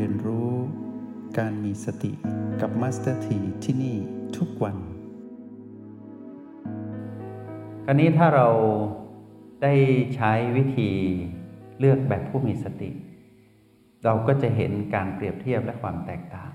[0.00, 0.50] เรียนรู้
[1.38, 2.12] การมีสติ
[2.60, 3.96] กับ Master T ที่นี่
[4.36, 4.76] ทุกวัน
[7.84, 8.48] คราวนี้ถ้าเรา
[9.62, 9.74] ได้
[10.16, 10.90] ใช้วิธี
[11.78, 12.90] เลือกแบบผู้มีสติ
[14.04, 16.50] เราก็จะเห็นการเปรียบเทียบและความแตกต่าง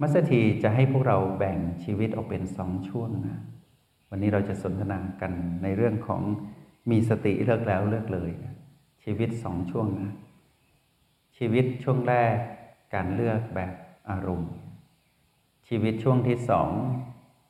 [0.00, 3.38] Master T จะให้พวกเราแบ่งชีวิตออกเป็นสองช่วงนะ
[4.10, 5.32] วันนี้เราจะสนทนากัน
[5.62, 6.22] ในเรื่องของ
[6.90, 8.54] มีสติเลือกแล้วเลือกเลยนะ
[9.04, 10.12] ชีวิตสองช่วงนะ
[11.36, 12.36] ชีวิตช่วงแรก
[12.94, 13.74] การเลือกแบบ
[14.10, 14.50] อารมณ์
[15.68, 16.70] ชีวิตช่วงที่สอง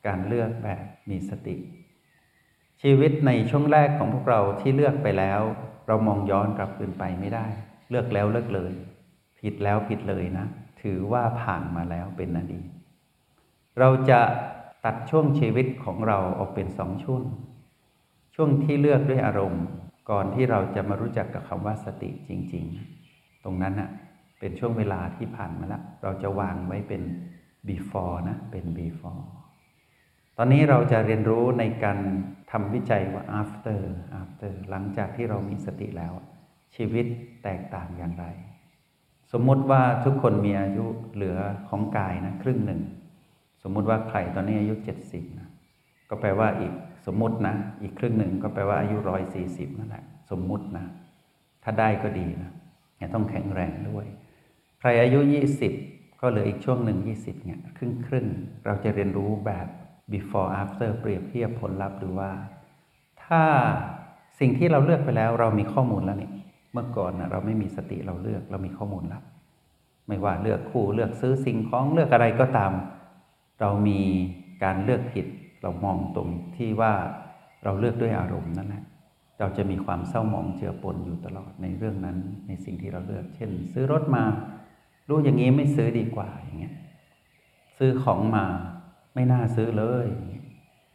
[0.07, 1.55] การเลือกแบบมีสติ
[2.81, 5.41] ชีวิตในช่วงแรกของพวกเราที่เลือกไปแล้ว
[5.87, 7.45] เรามองย้อนกลับคืนไปไม่ได้
[7.89, 8.73] เลือกแล้วเลือกเลย
[9.39, 10.45] ผิดแล้วผิดเลยนะ
[10.81, 12.65] ถือว่าผ่านมาแล้วเป็นอดีต
[13.79, 14.19] เราจะ
[14.85, 17.21] ตัดช่วงชีวิตของเราออกเป็นสองช่วง
[18.35, 19.65] ช่วงที่เลือกด้วยอารมณ์
[20.09, 22.96] ก่อนที่เราจะมารู้จักกับคำว่าสติจริง ๆ
[23.43, 23.89] ตรงนั้นอะ
[24.39, 27.01] เป็นช่วงเวลาที่ผ่านมาแล้ว เราจะวางไว้เป็น
[27.67, 29.23] before นะ เป็น before
[30.37, 31.99] ตอนนี้เราจะเรียนรู้ในการ
[32.51, 33.81] ทำวิจัยว่า after
[34.21, 36.13] after หลังจากที่เรามีสติแล้ว
[36.75, 37.05] ชีวิต
[37.43, 38.25] แตกต่างอย่างไร
[39.31, 41.37] สมมติว่าทุกคนมีอายุเหลือ
[41.69, 42.81] ของกายนะ ครึ่งหนึ่ง
[43.63, 45.49] สมมติว่าใครตอนนี้อายุเจ็ดสิบนะ
[46.09, 46.73] ก็แปลว่าอีก
[47.05, 50.85] สมมตินะ อีกครึ่งหนึ่งก็แปลว่าอายุร้อยสี่สิบนั่นแหละ สมมตินะ
[51.63, 52.51] ถ้าได้ก็ดีนะ
[53.13, 54.05] ต้องแข็งแรงด้วย
[54.79, 55.73] ใครอายุยี่สิบ
[56.21, 58.27] ก็เหลืออีกช่วงหนึ่งยี่สิบเนี่ยครึ่งครึ่ง
[58.65, 59.67] เราจะเรียนรู้แบบ
[60.13, 62.31] before after เปรียบเทียบผลลัพธ์ดูว่า
[63.23, 63.43] ถ้า
[64.39, 66.33] สิ่งที่เราเลือกไปแล้วเรามีข้อมูลแล้วเนี่ย
[66.73, 69.23] เมื่อก่อนนะเราไม่มีสติเราเลือกเรามีข้อมูลแล้ว
[70.07, 72.71] ไม่ว่าเลือกคู่เลือกซื้อสิ่งของเลือกอะไรก็ตาม
[73.61, 73.99] เรามี
[74.63, 75.25] การเลือกผิด
[75.61, 76.93] เรามองตรงที่ว่า
[77.63, 78.83] เราเลือกด้วยอารมณ์นั่นแหละ
[79.39, 82.17] เราจะมีความเศร้าหมองเจือปนอยู่ตลอดในเรื่องนั้น
[82.47, 84.23] ในสิ่งที่เราเลือก เช่น ซื้อรถมา
[85.09, 86.75] รู้อย่างนี้ไม่ซื้อดีกว่าอย่างเงี้ย
[87.77, 88.45] ซื้อของมา
[89.15, 90.07] ไม่น่าซื้อเลย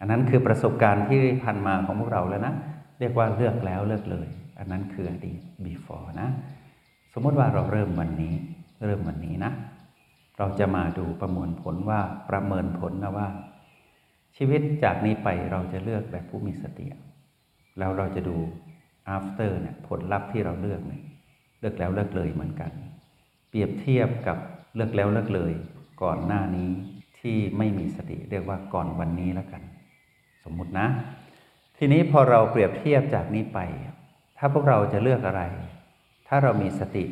[0.01, 2.55] อันนั้นคือประสบการณ์ที่ผ่านมาของพวกเราแล้วนะ
[3.01, 4.29] เรียกว่าเลือกแล้วเลือกเลย
[4.59, 6.29] อันนั้นคืออดีต before นะ
[7.13, 8.35] สมมติว่าเราเริ่มวันนี้
[8.85, 9.53] เริ่มวันนี้นะ
[10.39, 12.01] เราจะมาดูประมวลผลว่า
[12.31, 13.29] ประเมินผลนะว่า
[14.37, 16.87] ชีวิตจากนี้ไปเราจะเลือกแบบผู้มีสติ
[17.79, 18.37] แล้วเราจะดู
[19.17, 21.03] after เนี่ยผลลัพธ์ที่เราเลือกเนี่ย
[21.61, 22.71] เลือกแล้วเลือกเลยเหมือนกัน
[23.49, 24.39] เปรียบเทียบกับ
[24.75, 25.53] เลือกแล้วเลือกเลย
[26.03, 26.71] ก่อนหน้านี้
[27.19, 29.63] ที่ไม่มีสติเรียกว่าก่อนวันนี้แล้วกัน
[30.45, 30.87] สมมุตินะ
[31.79, 33.59] ทีนี้พอเราเปรียบเทียบจากนี้ไป
[34.39, 35.43] ถ้าพวกเราจะเลือกอะไร
[36.29, 37.05] ถ้าเรามีสติ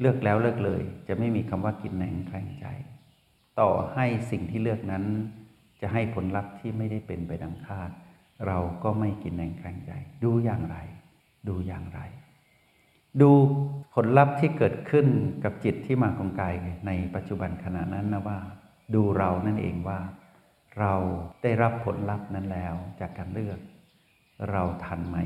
[0.00, 2.66] เลือกแล้วเลือกเลย จะไม่มีคำว่ากินแหนงแคลงใจ
[3.60, 5.04] ต่อให้สิ่งที่เลือกนั้น
[5.80, 7.90] จะให้ผลลัพธ์ที่ไม่ได้เป็นไปดังคาด
[8.46, 9.92] เราก็ไม่กินแหนงแคลงใจ
[10.24, 10.76] ดูอย่างไร
[11.48, 12.00] ดูอย่างไร
[13.20, 13.30] ดู
[13.94, 15.06] ผลลัพธ์ที่เกิดขึ้น
[15.44, 16.54] กับจิตที่มาของกาย
[16.86, 18.38] ในปัจจุบันขณะนั้นนะว่า
[18.94, 20.00] ดูเรานั่นเองว่า
[20.78, 20.94] เรา
[21.42, 23.58] ได้รับผลลัพธ์นั้นแล้วจากการเลือก
[24.50, 25.16] เราทันไหม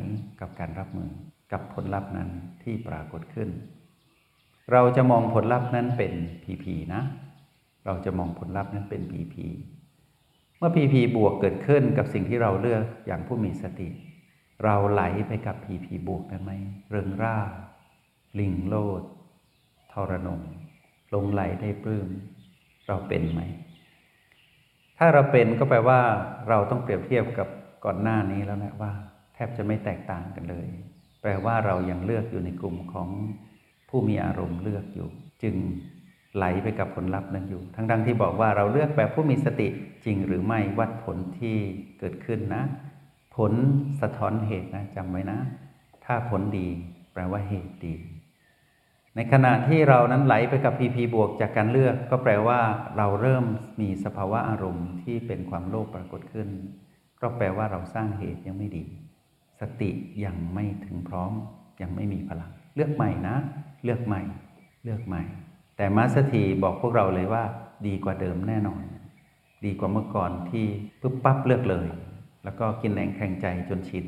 [0.41, 1.11] กับการรับมือ
[1.53, 2.31] กับผลลัพธ์นั้น
[2.63, 3.49] ที่ปรากฏขึ้น
[4.73, 6.13] เราจะมองผลลัพธ์นั้นเป็น
[6.45, 7.03] พีพีนะ
[7.87, 9.47] เราจะมองผลลัพธ์นั้นเป็นพีพี
[10.59, 13.89] เมื่อพีพีบวกเกิดขึ้นกับสิ่งที่เราเลือกอย่างผู้มีสติ
[14.65, 16.51] เราไหลไปกับพีพีบวกได้ไหม
[16.91, 17.39] เริงร่า
[18.39, 19.03] ลิงโลด
[19.93, 20.41] ทรนง
[21.15, 22.09] ลงไหลได้ปลื้ม
[22.87, 23.41] เราเป็นไหม
[24.99, 26.01] ถ้าเราเป็นก็แปลว่า
[26.49, 27.49] เราต้องเปรียบเทียบกับ
[27.85, 28.93] ก่อนหน้านี้แล้วนะว่า
[29.35, 30.67] แทบจะไม่แตกต่างกันเลย
[31.21, 33.09] แปลว่าเรายังเลือกอยู่ในกลุ่มของ
[33.89, 35.09] ผู้มีอารมณ์เลือกอยู่
[35.43, 35.55] จึง
[36.37, 39.69] ไหลไปกับผลลัพธ์นั้นอยู่ ทั้งดังที่บอกว่าเราเลือกแบบผู้มีสติ
[40.05, 41.57] จริงหรือไม่วัดผลที่
[41.99, 42.63] เกิดขึ้นนะ
[43.37, 43.53] ผล
[44.01, 45.39] สะท้อนเหตุนะจำไว้นะ
[46.05, 46.67] ถ้าผลดี
[47.13, 47.95] แปลว่าเหตุดี
[49.15, 52.61] ในขณะที่เรานั้นไหลไปกับ PP บวกจากการเลือก ก็แปลว่า
[52.97, 53.45] เราเริ่ม
[53.81, 56.49] มีสภาวะอารมณ์ที่เป็นความโลภปรากฏขึ้น
[57.21, 58.85] ก็แปลว่าเราสร้างเหตุยังไม่ดี
[59.61, 59.91] สติ
[60.25, 61.33] ยังไม่ถึงพร้อม
[61.83, 63.37] ยังไม่มีพลัง เลือกใหม่นะ
[63.85, 64.23] เลือกใหม่
[64.85, 65.23] เลือกใหม่
[65.79, 67.45] แต่มาสถีบอกพวกเราเลยว่า
[67.87, 68.83] ดีกว่าเดิมแน่นอน
[69.65, 70.67] ดีกว่าเมื่อก่อนที่
[71.01, 71.89] ปุ๊บปั๊บเลือกเลย
[72.45, 74.05] แล้วก็กินแรงแข่งใจจนชิน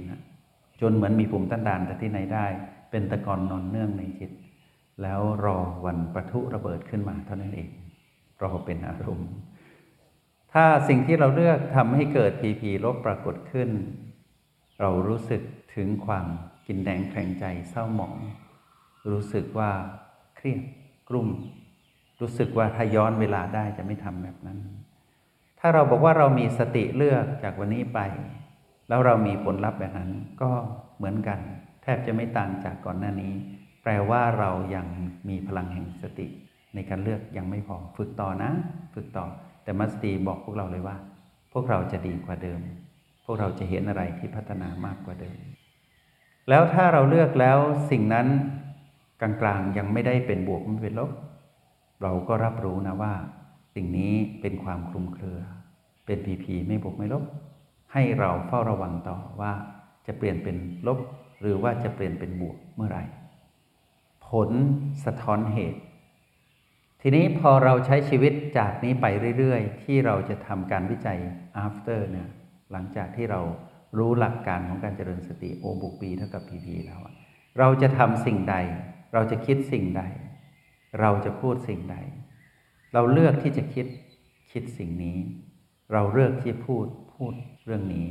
[0.81, 2.47] จนเหมือนมีปุ่มต้านทานแต่ที่ไหนได้
[2.91, 4.31] เป็นตะกอนนอนเนื่องในจิต
[5.03, 7.69] แล้วรอวันประทุระเบิดขึ้นมาเท่านั้นเอง
[8.43, 9.31] รอเป็นอารมณ์
[10.53, 13.71] ถ้าสิ่งที่เราเลือกทำให้เกิดพีพีลบปรากฏขึ้น
[14.81, 15.43] เรารู้สึก
[15.75, 16.27] ถึงความ
[16.67, 18.17] กินแดงแข็งใจเศร้าหมอง
[19.11, 19.71] รู้สึกว่า
[20.37, 20.61] เครียด
[21.09, 21.29] กลุ่ม
[22.21, 24.59] รู้สึกว่าถ้าย้อนเวลาได้จะไม่ทำแบบนั้น
[25.61, 28.01] ถ้าเราบอกว่าเรามีสติเลือกจากวันนี้ไป
[28.89, 30.11] แล้วเรามีผลลัพธ์แบบนั้น
[30.43, 30.51] ก็
[30.97, 31.39] เหมือนกัน
[31.83, 33.33] แทบจะไม่ต่างจากก่อนหน้านี้
[33.83, 34.87] แปลว่าเรายัง
[35.29, 36.27] มีพลังแห่งสติ
[36.75, 38.51] ในการเลือกยังไม่พอฝึกต่อนะ
[38.95, 39.25] ฝึกต่อ
[39.65, 40.97] แต่มัสตีบอกพวกเราเลยว่า
[41.53, 42.61] พวกเราจะดีกว่าเดิม
[43.25, 45.37] พวกเราจะเห็นอะไรที่พัฒนามากกว่าเดิม
[46.49, 47.59] แล้วถ้าเราเลือกแล้ว
[47.91, 48.27] สิ่งนั้น
[49.21, 51.11] กลางๆยังไม่ได้เป็นบวกไม่เป็นลบ
[52.02, 53.14] เราก็รับรู้นะว่า
[53.75, 55.41] สิ่งนี้เป็นความคลุมเครือ
[56.06, 57.25] เป็นพีพีไม่บวกไม่ลบ
[57.93, 59.52] ให้เราเฝ้าระวังต่อว่า
[60.06, 60.56] จะเปลี่ยนเป็น
[60.87, 60.99] ลบ
[61.41, 63.05] หรือว่าจะเปลี่ยนเป็นบวกเมื่อไหร่
[64.29, 64.50] ผล
[65.05, 65.81] สะท้อนเหตุ
[67.02, 69.06] ทีนี้พอเราใช้ชีวิตจากนี้ไป
[69.38, 71.19] เรื่อย ๆ ที่เราจะทำการวิจัย
[71.67, 72.29] after เนี่ย
[72.73, 73.41] หลังจากที่เรา
[73.99, 77.00] รู้หลักการของการเจริญสติ O บวก B เท่ากับ PP แล้ว
[77.58, 78.56] เราจะทำสิ่งใด
[79.14, 80.02] เราจะคิดสิ่งใด
[81.01, 81.97] เราจะพูดสิ่งใด
[82.93, 83.87] เราเลือกที่จะคิด
[84.53, 85.19] คิดสิ่งนี้
[85.93, 87.33] เราเลือกที่พูดพูด
[87.65, 88.09] เรื่องนี้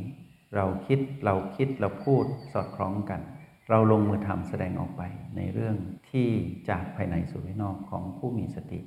[0.56, 3.22] เราคิดเราคิดเราพูดสอดคล้องกัน
[3.70, 5.02] เราลงมือทำแสดงออกไป
[5.36, 5.76] ในเรื่อง
[6.10, 6.30] ที่
[6.70, 8.80] จากภายในสู่ภายนอกของผู้มีสติ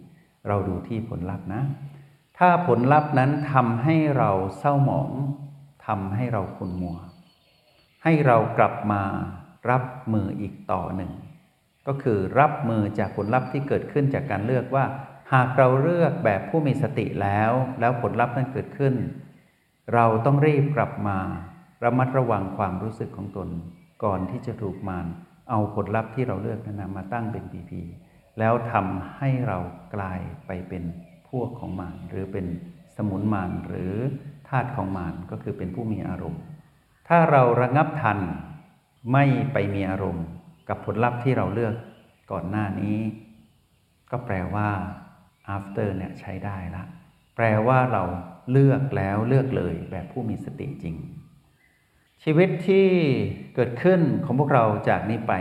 [0.48, 1.62] เราดูที่ผลลัพธ์นะ
[2.38, 5.10] ถ้าผลลัพธ์นั้นทำให้เราเศร้าหมอง
[5.86, 6.98] ทำให้เราขุ่นมัว
[8.02, 9.02] ให้เรากลับมา
[9.70, 11.12] รับมืออีกต่อหนึ่ง
[11.86, 14.84] ก็คือรับมือจากผลลัพธ์ที่เกิดขึ้นจากการเลือกว่า
[15.32, 18.94] หากเราเลือกแบบผู้มีสติแล้ว แล้วผลลัพธ์นั้นเกิดขึ้น
[19.94, 21.18] เราต้องรีบกลับมา
[21.84, 23.48] ระมัดระวังความรู้สึกของตน
[24.04, 25.06] ก่อนที่จะถูกมาร
[25.50, 27.82] เอาผลลัพธ์ที่เราเลือกนั้นมาตั้งเป็นปีพี
[28.38, 29.58] แล้วทำให้เรา
[29.94, 30.82] กลายไปเป็น
[31.28, 32.46] พวกของมารหรือเป็น
[32.96, 33.92] สมุนมารหรือ
[34.48, 36.40] ธาตุของมารก็คือเป็นผู้มีอารมณ์
[37.08, 38.18] ถ้าเราระงับทัน
[39.12, 40.24] ไม่ไปมีอารมณ์
[40.72, 41.74] กับผลลัพธ์ที่เราเลือก
[42.32, 42.98] ก่อนหน้านี้
[44.10, 44.68] ก็แปลว่า
[45.56, 46.84] after เนี่ยใช้ได้ละ
[47.36, 48.02] แปลว่าเรา
[48.52, 50.96] เลือกแล้วเลือกเลยแบบผู้มีสติจริง
[52.22, 52.86] ชีวิตที่
[53.54, 55.34] เกิดขึ้นของพวกเราจากนี้ไป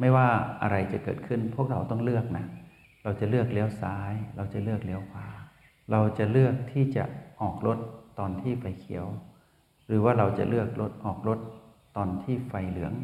[0.00, 0.28] ไม่ว่า
[0.62, 2.44] อะไรจะเกิดขึ้น พวกเราต้องเลือกนะ
[3.04, 5.28] เราจะเลือกเลี้ยวซ้าย เราจะเลือกเลี้ยวขวา
[5.90, 7.04] เราจะเลือกที่จะ
[7.40, 7.78] ออกรถ
[8.18, 9.06] ตอนที่ไฟเขียว
[9.86, 11.38] หรือว่าเราจะเลือกรถออกรถ
[11.96, 12.94] ตอนที่ไฟเหลือง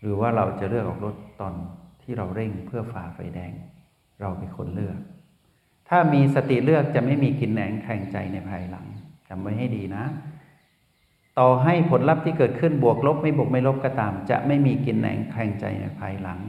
[0.00, 1.54] หรือว่าเราจะเลือกออกรถตอน
[2.02, 3.52] ที่เราเร่งเพื่อฝ่าไฟแดง
[4.20, 4.98] เราเป็นคนเลือก
[5.88, 8.86] ถ้ามีสติเลือกจะไม่มีกินแหนงแข่งใจในภายหลัง
[9.28, 10.04] จำไว้ให้ดีนะ
[11.38, 16.40] ต่อให้ผลลัพธ์ที่เกิดขึ้นบวกลบไม่บวกไม่ลบก็ตาม จะไม่มีกินแหนงแข่งใจในภายหลัง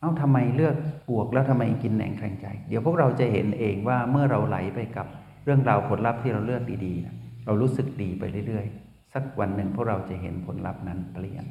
[0.00, 0.76] เอ้าทำไมเลือก
[1.10, 5.06] บวกแล้วทำไมกินแหนงแข่งใจ เดี๋ยวพวกเราจะเห็นเองว่าเมื่อเราไหลไปกับ
[5.44, 11.44] เรื่องราวผลลัพธ์ที่เราเลือกดีๆ เรารู้สึกดีไปเรื่อยๆ สักวันหนึ่งพวกเราจะเห็นผลลัพธ์นั้นเปลี่ยน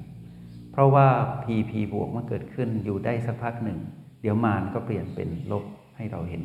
[0.72, 1.08] เพราะว่า
[1.44, 3.80] PP บวกมันเกิดขึ้นอยู่ได้สักพักหนึ่ง
[4.22, 5.64] เดี๋ยวมานก็เปลี่ยนเป็นลบ
[5.98, 6.44] ให้เราเห็น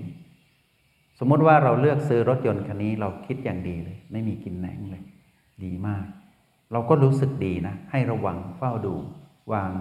[1.19, 5.03] สมมติว่าเราเลือกซื้อรถยนต์คันนี้เราคิดอย่างดีเลย ไม่มีกินแหนงเลย
[5.65, 6.05] ดีมาก
[6.73, 8.95] เราก็รู้สึกดีนะ ให้ระวังเฝ้าดู
[9.53, 9.73] วาง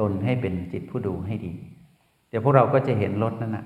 [0.00, 1.52] ตนให้เป็นจิตผู้ดูให้ดี
[2.28, 3.64] เดี๋ยวพวกเราก็จะเห็นรถนั้นนะ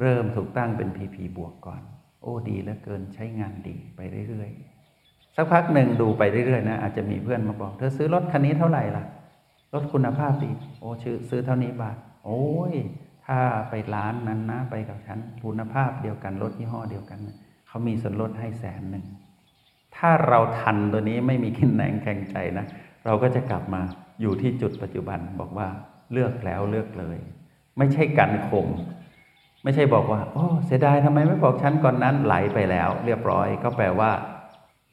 [0.00, 1.82] เริ่มถูกตั้งเป็น PP บวกก่อน
[2.22, 9.04] โอ้ดีเหลือเกินใช้งานดีไปเรื่อยๆสักพักหนึ่งดูไปเรื่อยๆนะอาจจะมีเพื่อนมาบอก เธอซื้อรถคันนี้เท่าไหร่ล่ะ
[9.74, 10.50] รถคุณภาพดี
[10.80, 12.42] โอ้ชื่อซื้อเท่านี้บาท โอ้
[12.72, 12.74] ย
[13.26, 13.38] ถ้า
[13.70, 17.18] ไปร้านนั้นนะ ไปกับฉันคุณภาพเดียวกันรถยี่ห้อเดียวกัน
[17.68, 19.04] เขามีส่วนลดให้แสนหนึ่ง
[19.96, 22.66] ถ้าเราทันตัวนี้ไม่มีกินแหนงแข่งใจนะ
[23.06, 23.80] เราก็จะกลับมา
[24.20, 25.68] อยู่ที่จุดปัจจุบันบอกว่า
[26.12, 27.18] เลือกแล้วเลือกเลย
[27.78, 28.68] ไม่ใช่กันข่ม
[29.64, 34.10] ไม่ใช่บอกว่า โอ้ เสียดายทำไมไม่บอกฉันก่อนนั้นไหลไปแล้ว เรียบร้อย ก็แปลว่า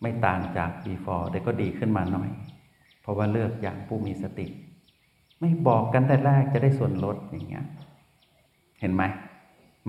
[0.01, 2.29] ไม่ต่างจาก before แต่ก็ดีขึ้นมาหน่อย
[3.01, 4.47] เพราะว่าเลือกอย่างผู้มีสติ
[5.39, 7.65] ไม่บอกกันแต่แรกจะได้ส่วนลดอย่างเงี้ย
[8.79, 9.03] เห็นไหม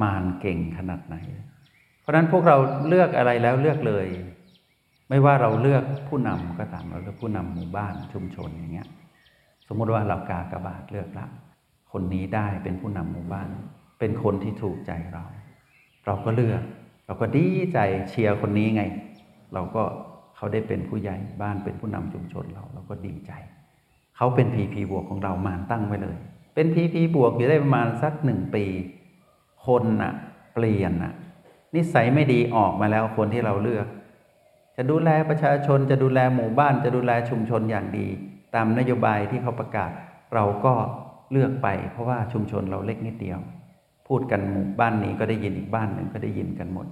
[0.02, 1.16] มารเก่งขนาดไหน
[2.00, 2.56] เพราะฉะนั้นพวกเรา
[2.88, 4.06] เลือกอะไรแล้วเลือกเลย
[5.08, 8.88] ไม่ว่าเราเลือกผู้นำก็ตามเราเลือกผู้นำหมู่บ้านชุมชนอย่างเงี้ย
[9.68, 11.26] สมมติว่าเรากากระบาดเลือกละ
[11.92, 13.48] คนนี้ได้เป็นผู้นำหมู่บ้าน
[13.98, 15.24] เป็นคนที่ถูกใจเรา
[16.06, 16.62] เราก็เลือก
[17.06, 18.82] เราก็ดีใจเชียร์คนนี้ไง
[19.54, 19.82] เราก็
[20.36, 23.32] เขาได้เป็นผู้ใหญ่บ้านเป็นผู้นำชุมชนเราเราก็ดีใจ
[24.16, 26.16] เขาเป็นพีพีบวกของเรามาตั้งไว้เลย
[26.54, 28.64] เป็นพีพีบวกอยู่ได้ประมาณสักหนึ่งปี
[29.66, 30.12] คนน่ะ
[30.54, 31.12] เปลี่ยนน่ะ
[31.74, 33.86] นิสัยไม่ดีออกมาแล้วคนที่เราเลือก
[34.76, 38.06] จะดูแลประชาชนจะดูแลหมู่บ้าน จะดูแลชุมชนอย่างดี
[38.54, 39.90] ตามนโยบายที่เขาประกาศ
[40.34, 40.74] เราก็
[41.32, 43.38] เลือกไป เพราะว่าชุมชนเราเล็กนิดเดียว
[44.08, 46.86] พูดกันหมู่บ้านนี้ก็ได้ยินอีกบ้านหนึ่งก็ได้ยินกันหมด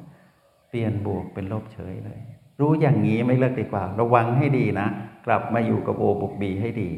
[0.69, 2.21] เปลี่ยนบวกเป็นลบเฉยเลย
[2.61, 4.89] รู้อย่างนี้ไม่เลิกดีกว่า ระวังให้ดีนะ
[5.27, 6.91] กลับมาอยู่กับโอบุกบีให้ดี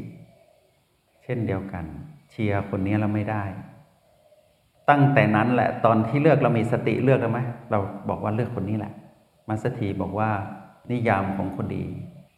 [1.27, 1.85] ช่นเดียวกัน
[2.29, 3.43] เชียร์คนนี้เราไม่ได้
[4.89, 7.39] ตั้งแต่นั้นแหละ ตอนที่เลือกเรามีสติเลือกแล้วไหม
[7.71, 7.79] เรา
[8.09, 8.93] บอกว่าเลือกคนนี้แหละ
[9.49, 10.29] มาสถีบอกว่า
[10.91, 11.85] นิยามของคนดี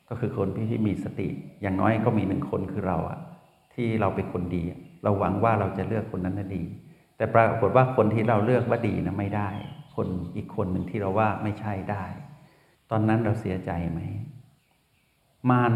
[0.09, 1.27] ก็คือคนที่มีสติ
[1.61, 3.19] อย่างน้อยก็มีหนึ่งคนคือเราอะ
[3.73, 4.63] ที่เราเป็นคนดี
[5.03, 6.63] เราหวังว่าเราจะเลือกคนนั้นดี
[7.17, 9.49] แต่ปรากฏว่าคนที่เราเลือกว่าดีนะไม่ได้
[9.95, 12.03] คนอีกคนหนึ่งที่เราว่าไม่ใช่ได้
[12.91, 13.99] ตอนนั้นเราเสียใจไหม
[15.49, 15.73] มาร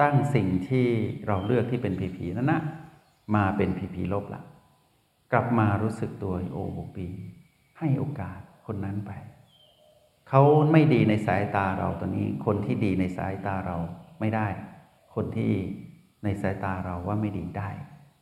[0.00, 0.86] ตั้งสิ่งที่
[1.26, 2.60] เราเลือกที่เป็นผีผีนั่นนะ
[3.34, 4.42] มาเป็นผีผีลบละ
[5.32, 7.06] กลับมารู้สึกตัวโอ้โปี
[7.78, 9.12] ให้โอกาสคนนั้นไป
[10.28, 13.76] เขาไม่ดีในสายตาเราตอนนี้ คนที่ดีในสายตาเรา
[14.20, 14.46] ไม่ได้
[15.14, 15.52] คนที่
[16.24, 17.70] ในสายตาเราว่าไม่ดีได้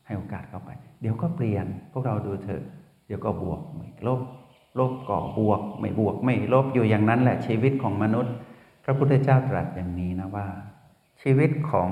[0.07, 2.63] ให้โอกาสเขาไป เดี๋ยวก็เปลี่ยนพวกเราดูเถอะ
[3.07, 4.21] เดี๋ยวก็บวกไม่ลบ
[4.79, 8.35] ลบก่อบวก ไม่บวกไม่ลบอยู่อย่างนั้นแหละชีวิตของมนุษย์
[8.85, 10.47] พระพุทธเจ้าตรัสอย่างนี้นะว่า
[11.27, 11.91] ชีวิตของ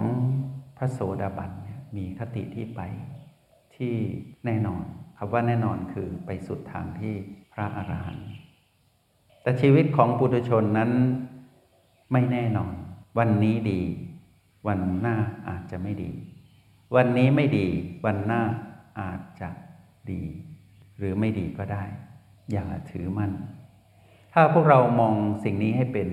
[0.76, 1.50] พระโสดาบัน
[1.96, 2.80] มีคติที่ไป
[3.76, 3.94] ที่
[4.44, 4.84] แน่นอน
[5.16, 7.14] คำว่าแน่นอนคือไปสุดทางที่
[7.52, 8.28] พระอรหันต์
[9.42, 10.90] แต่ชีวิตของปุถุชนนั้น
[12.12, 12.74] ไม่แน่นอน
[13.18, 13.80] วันนี้ดี
[14.66, 15.16] วันหน้า
[15.48, 16.10] อาจจะไม่ดี
[16.94, 17.66] วันนี้ไม่ดี
[18.04, 18.42] วันหน้า
[19.00, 19.48] อาจจะ
[20.10, 20.22] ดี
[20.98, 21.84] หรือไม่ดีก็ได้
[22.52, 23.32] อย่าถือมั่น
[24.32, 26.08] ถ้าพวกเรามองสิ่งนี้ให้เป็น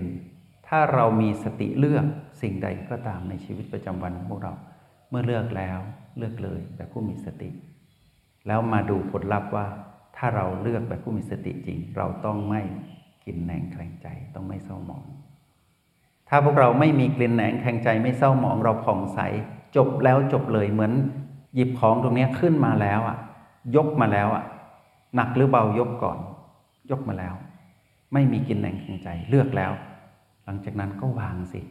[0.69, 2.05] ถ้าเรามีสติเลือก
[2.41, 4.53] สิ่งใดก็ตามในชีวิตประจำวันของพวกเรา
[5.09, 5.79] เมื่อเลือกแล้ว
[6.17, 7.49] เลือกเลยแบบผู้มีสติ
[8.47, 9.67] แล้วมาดูผลลัพธ์ว่า
[10.17, 12.61] ถ้าเราเลือกแบบผู้มีสติจริง เราต้องไม่
[13.25, 15.03] กินแหนงแคลงใจต้องไม่เศร้าหมอง
[16.29, 19.19] ถ้าพวกเราไม่มีกลิ่นแหนงแคลงใจไม่เศร้าหมองเราผ่องใส
[19.75, 20.93] จบแล้วจบเลยเหมือน
[21.55, 23.17] หยิบของตรงนี้ขึ้นมาแล้วอะ
[23.75, 24.45] ยกมาแล้วอะ
[25.15, 26.19] หนักหรือเบายกก่อน
[26.91, 27.33] ยกมาแล้ว
[28.13, 29.71] ไม่มีกินแหนงแคลงใจเลือกแล้ว
[30.49, 31.61] ลังจากนั้นก็วางสิ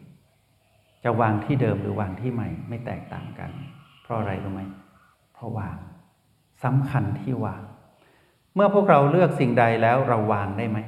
[1.05, 3.51] จะวางที่เดิมหรือวางที่ใหม่ไม่แตกต่างกัน
[4.03, 4.63] เพราะอะไรรู้ไหม
[5.35, 5.77] เพราะวาง
[6.65, 7.63] สำคัญที่วาง
[8.55, 10.79] เมื่อพวกเราเลือกสิ่งใดแล้วเราวางได้ไหม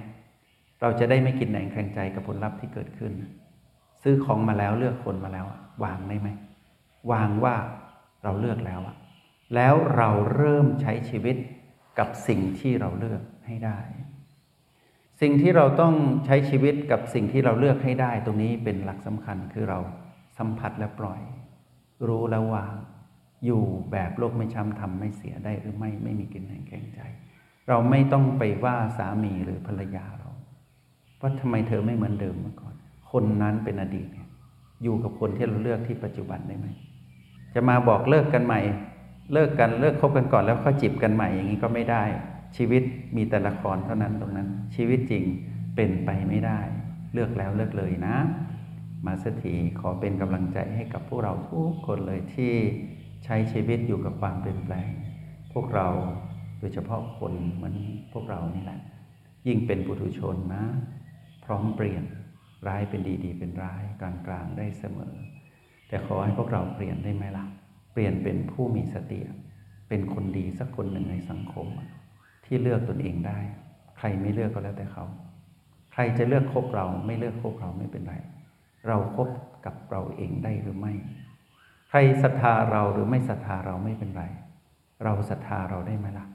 [0.81, 3.13] เราจะได้ไม่กินแหนงแคลงใจกับผลลัพธ์ที่เกิดขึ้น
[4.03, 5.47] ซื้อของมาแล้วเลือกคนมาแล้ว
[5.85, 6.29] วางได้ไหม
[7.13, 7.55] วางว่า
[8.23, 8.97] เราเลือกแล้วอะ
[9.55, 11.37] แล้วเราเริ่มใช้ชีวิต
[11.99, 13.79] กับสิ่งที่เราเลือกให้ได้
[15.21, 15.95] สิ่งที่เราต้อง
[16.27, 19.79] ใช้ชีวิตกับสิ่งที่เราเลือกให้ได้ ตรงนี้เป็นหลักสำคัญคือเรา
[20.39, 21.21] สัมผัสและปล่อย
[22.09, 22.75] รู้แล้ววาง
[23.47, 23.63] อยู่
[23.93, 27.01] แบบโลกไม่ช้ำทำไม่เสียได้หรือไม่ไม่มีกินแห่งแข็งใจ
[27.69, 30.31] เราไม่ต้องไปว่าสามีหรือภรรยาเรา
[31.21, 32.75] ว่าทำไมเธอไม่เหมือนเดิมเมื่อก่อน
[33.13, 34.09] คนนั้นเป็นอดีต
[34.83, 36.67] อยู่กับคนที่เราเลือกที่ปัจจุบันได้ไหม
[37.55, 38.61] จะมาบอกเลิกกันใหม่
[39.33, 42.05] เลิกกันเลิกคบกันก่อนแล้วค่อยจีบกันใหม่อย่างนี้ก็ไม่ได้
[42.57, 42.83] ชีวิต
[43.17, 45.25] มีแต่ละครเท่านั้นตรงนั้น ชีวิตจริง
[45.77, 46.61] เป็นไปไม่ได้
[47.13, 48.17] เลือกแล้วเลิกเลยนะ
[49.07, 52.55] มาสถีขอเป็นกำลังใจให้กับพวกเราทุกคนเลยที่
[53.25, 54.91] ใช้ชีวิตอยู่กับความเปลี่ยนแปลง
[55.53, 55.89] พวกเรา
[56.59, 57.77] โดยเฉพาะคนเหมือน
[58.13, 58.81] พวกเรานี่แหละ
[59.47, 60.65] ยิ่งเป็นปุถุชนนะ
[61.45, 62.03] พร้อมเปลี่ยน
[62.67, 65.15] ร้ายเป็นดีดีเป็นร้ายกลางกลางได้เสมอ
[65.89, 67.47] แต่ขอให้พวกเราเปลี่ยนได้ไหมล่ะ
[67.93, 69.21] เปลี่ยนเป็นผู้มีสติ
[69.89, 71.67] เป็นคนดีสักคนหนึ่งในสังคม
[72.53, 73.39] ที่เลือกตนเองได้
[73.99, 75.05] ใครไม่เลือกก็แล้วแต่เขา
[75.93, 78.15] ใครจะเลือกคบเราไม่เลือกคบเราไม่เป็นไร
[78.89, 79.29] เราครบ
[79.67, 80.93] กับเราเองได้หรือไม่
[81.91, 84.25] ใครศรัทธาเราหรือไม่ศรัทธาเราไม่เป็นไร
[85.05, 86.27] เราศรัทธาเราได้ไหมล่ะ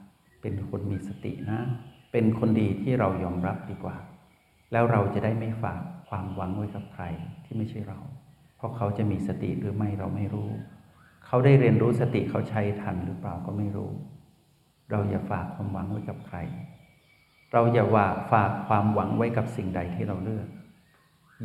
[0.42, 1.60] เป็นคนมีสตินะ
[2.12, 3.96] เป็นคนดีที่เรายอมรับดีกว่า
[4.72, 7.04] แล้วเราจะได้ไม่ฝากความหวังไว้กับใคร
[7.44, 7.98] ที่ไม่ใช่เรา
[8.56, 10.48] เพราะเขาจะมีสติหรือไม่เราไม่รู้
[11.26, 13.90] เขาได้เรียนรู้สติเขาใช้ทันหรือเปล่าก็ไม่รู้
[14.90, 16.38] เราอย่าฝากความหวังไว้กับใคร
[17.52, 20.48] เราอย่าว่าฝากความหวังไว้กับสิ่งใดที่เราเลือก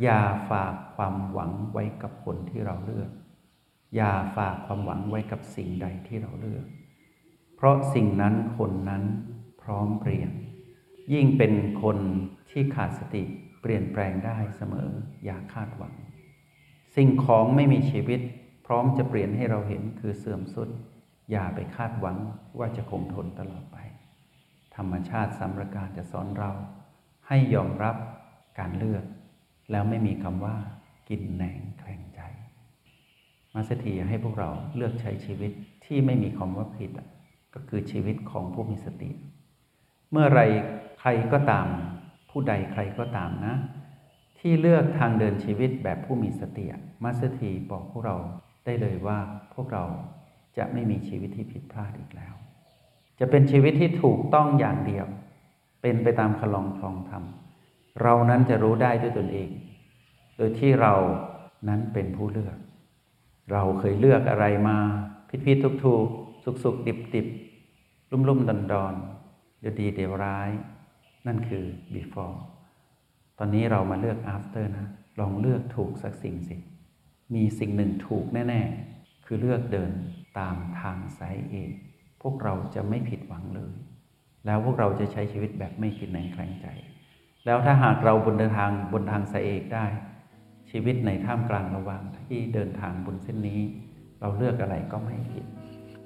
[0.02, 0.20] อย่า
[0.50, 3.10] ฝากความหวังไว้กับคนที่เราเลือก
[3.96, 6.64] อย่าฝากความหวังไว้กับสิ่งใดที่เราเลือก
[7.56, 9.02] เพราะสิ่งนั้นคนนั้น
[9.62, 10.30] พร้อมเปลี่ยน
[11.12, 11.98] ยิ่งเป็นคน
[12.50, 13.22] ที่ขาดสติ
[13.60, 14.90] เปลี่ยนแปลงได้เสมอ
[15.24, 15.94] อย่าคาดหวัง
[16.96, 18.20] สิ่งของไม่มีชีวิต
[18.66, 20.68] พร้อมจะเปลี่ยนให้เราเห็นคือเสื่อมสุด
[21.30, 22.16] อย่าไปคาดหวัง
[22.58, 23.76] ว่าจะคงทนตลอดไป
[24.76, 26.52] ธรรมชาติสัมรการจะสอนเรา
[27.28, 27.96] ให้ยอมรับ
[28.58, 29.04] การเลือก
[29.70, 30.56] แล้วไม่มีคำว่า
[31.08, 32.20] กินแหนงแคลงใจ
[33.54, 35.52] มาสถีให้พวกเราเลือกใช้ชีวิต
[35.84, 36.90] ที่ไม่มีคำว่าผิด
[37.54, 39.10] ก็คือชีวิตของผู้มีสติ
[40.10, 40.40] เมื่อไร
[41.00, 41.66] ใครก็ตาม
[42.30, 43.54] ผู้ใดใครก็ตามนะ
[44.38, 46.66] ที่เลือกทางเดินชีวิตแบบผู้มีสติ
[47.04, 48.16] มาสถีบอกพวกเรา
[48.64, 49.18] ได้เลยว่า
[49.54, 49.84] พวกเรา
[50.58, 52.34] จะไม่มีชีวิตที่ผิดพลาดอีกแล้ว
[53.20, 55.06] จะเป็นชีวิตที่ถูกต้องอย่างเดียว
[55.82, 57.24] เป็นไปตามคลองคลองธรรม
[58.02, 59.48] เรานั้นจะรู้ได้ด้วยตนเอง
[60.36, 60.94] โดยที่เรา
[61.68, 62.56] นั้นเป็นผู้เลือก
[63.52, 64.78] เราเคยเลือกอะไรมา
[65.28, 66.06] ผิดผิดถูกถูก
[66.44, 67.26] สุกสุกดิบดิบ
[68.10, 68.94] ลุ่มลุ่มดอนดอน
[69.60, 70.50] เดี๋ยวดีเดี๋ยวร้าย
[71.26, 72.36] นั่นคือ before
[73.38, 74.88] ตอนนี้เรามาเลือก after นะ
[75.20, 76.56] ลองเลือกถูกสักสิ่งสิ
[77.34, 78.60] มีสิ่งหนึ่งถูกแน่
[78.94, 79.90] ๆ คือเลือกเดิน
[80.38, 81.70] ตามทางสายเอง
[82.22, 83.72] พวกเราจะไม่ผิดหวังเลย
[84.46, 86.66] แล้วพวกเราจะใช้ชีวิตแบบไม่คิดแหนงแคลงใจ
[87.44, 89.86] แล้วถ้าหากเราบนเดินทางบนทางสายเอกได้
[90.70, 93.60] ชีวิตในท่ามกลางระหว่างที่เดินทางบนเส้นนี้
[94.20, 95.46] เราเลือกอะไรก็ไม่ผิด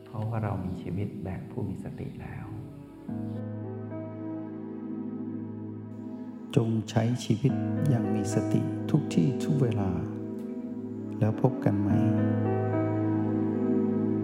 [0.04, 2.46] เพราะว่าเรามีชีวิตแบบผู้มีสติแล้ว
[6.56, 7.52] จงใช้ชีวิต
[7.88, 9.90] อย่างมีสติทุกที่ทุกเวลา
[11.18, 11.90] แล้วพบกันไหม